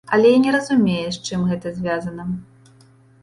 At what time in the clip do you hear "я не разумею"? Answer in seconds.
0.29-1.11